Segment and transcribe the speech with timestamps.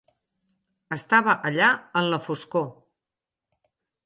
[0.97, 1.67] Estava allà
[2.01, 2.67] en la foscor.